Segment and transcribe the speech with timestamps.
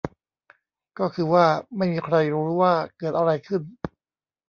[0.99, 1.45] ก็คือว่า
[1.77, 3.61] ไม่มีใครรู้ว่าเกิดอะไรขึ้น